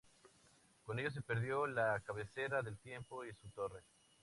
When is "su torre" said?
3.35-3.83